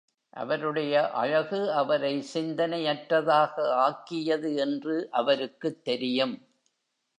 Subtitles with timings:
[0.33, 3.67] அவருடைய அழகு அவரை சிந்தனையற்றதாக
[3.79, 6.35] ஆக்கியது என்று அவருக்குத் தெரியும்.